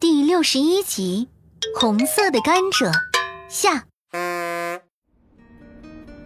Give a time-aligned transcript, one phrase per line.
[0.00, 1.28] 第六十一集，
[1.78, 2.90] 红色的甘蔗
[3.48, 3.84] 下。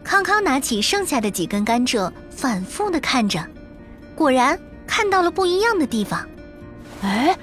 [0.05, 3.45] 康康拿起剩下的几根甘蔗，反复的看着，
[4.15, 6.29] 果然看到了不一样的地方。
[7.03, 7.37] 哎，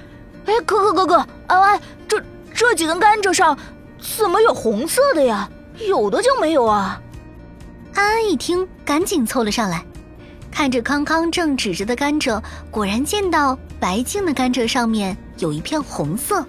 [0.45, 2.23] 哎，哥哥哥哥，安安，这
[2.53, 3.57] 这几根甘蔗上
[4.17, 5.49] 怎么有红色的呀？
[5.87, 7.01] 有的就没有啊。
[7.95, 9.83] 安安一听，赶紧凑了上来，
[10.51, 16.45] 看着康康正指着的甘蔗，果然见到白净的甘蔗上面有一片红色。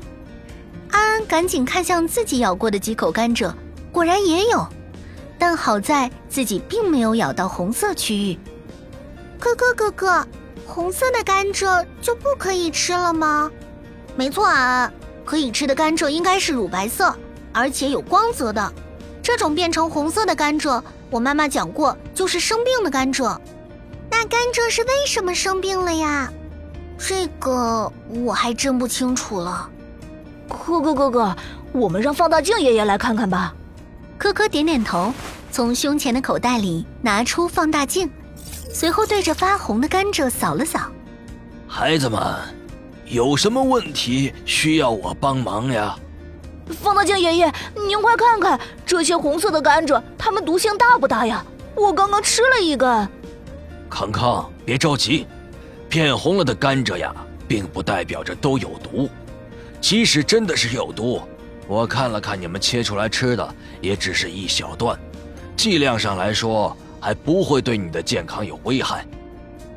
[0.90, 3.52] 安安赶紧看向自己咬过的几口甘蔗，
[3.92, 4.66] 果然也有，
[5.38, 8.38] 但好在自己并没有咬到红色区域。
[9.38, 10.26] 哥哥哥哥，
[10.66, 13.50] 红色的甘蔗就不可以吃了吗？
[14.16, 14.92] 没错啊，
[15.24, 17.14] 可以吃的甘蔗应该是乳白色，
[17.52, 18.72] 而且有光泽的。
[19.22, 23.38] 这种变成红色的甘蔗，我妈妈讲过，就是生病的甘蔗。
[24.22, 26.30] 那甘蔗是为什么生病了呀？
[26.98, 27.90] 这个
[28.22, 29.66] 我还真不清楚了。
[30.46, 31.34] 哥哥哥哥，
[31.72, 33.54] 我们让放大镜爷爷来看看吧。
[34.18, 35.10] 科科点点头，
[35.50, 38.10] 从胸前的口袋里拿出放大镜，
[38.70, 40.80] 随后对着发红的甘蔗扫了扫。
[41.66, 42.20] 孩子们，
[43.06, 45.96] 有什么问题需要我帮忙呀？
[46.82, 47.50] 放大镜爷爷，
[47.88, 51.42] 您快看看这些红色的甘蔗，它们毒性大不大呀？
[51.74, 53.08] 我刚刚吃了一根。
[53.90, 55.26] 康康，别着急，
[55.88, 57.12] 变红了的甘蔗呀，
[57.48, 59.10] 并不代表着都有毒。
[59.80, 61.20] 即使真的是有毒，
[61.66, 64.98] 我看了看你们切出来吃的，也只是一小段，
[65.56, 69.04] 剂量上来说还不会对你的健康有危害。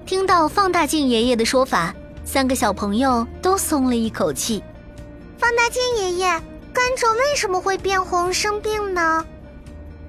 [0.06, 4.64] 听到放大镜爷爷的说法，三个小朋友都松了一口气。
[5.38, 6.42] 放大镜爷爷。
[6.74, 9.24] 甘蔗为什么会变红生病呢？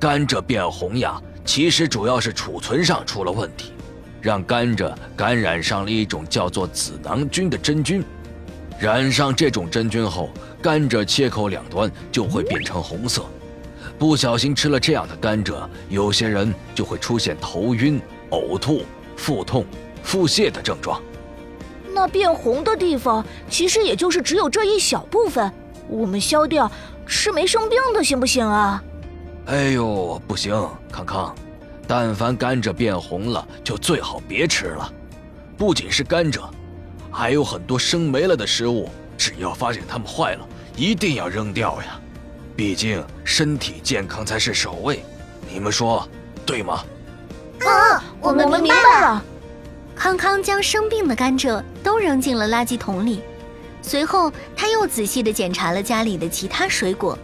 [0.00, 3.74] 甘蔗变红呀，其实主要是储存上出了问题，
[4.24, 8.02] 让甘蔗感染上了一种叫做紫囊菌的真菌。
[8.78, 10.30] 染上这种真菌后，
[10.62, 13.22] 甘蔗切口两端就会变成红色。
[13.98, 18.00] 不小心吃了这样的甘蔗，有些人就会出现头晕、
[18.30, 18.82] 呕吐、
[19.14, 19.66] 腹痛、
[20.02, 20.98] 腹泻的症状。
[21.92, 25.52] 那变红的地方，其实也就是只有这一小部分。
[25.86, 26.72] 我们消掉，
[27.06, 28.82] 吃没生病的行不行啊？
[29.46, 30.50] 哎呦，不行，
[30.90, 31.36] 康康，
[31.86, 34.92] 但凡甘蔗变红了，就最好别吃了。
[35.56, 36.42] 不仅是甘蔗，
[37.10, 42.00] 还有很多生没了的食物，只要发现它们坏了，一定要扔掉呀。
[42.56, 45.04] 毕竟身体健康才是首位，
[45.52, 46.08] 你们说
[46.46, 46.84] 对吗？
[47.60, 49.24] 嗯，我们明白了。
[49.94, 53.22] 康康将生病的甘蔗都扔进了垃圾桶里。
[53.80, 57.16] 随后，他又仔细地检查了家里的其他水果，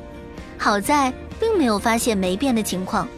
[0.58, 3.08] 好在并没有发现霉变的情况。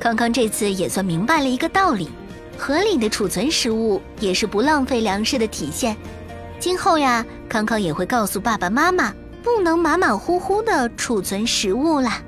[0.00, 2.08] 康康这次也算明白了一个道理：
[2.56, 5.94] 合理的储存食物也是不浪费粮食的体现。
[6.58, 12.22] 今后呀，康康也会告诉爸爸妈妈，不能马马虎虎的储存食物啦。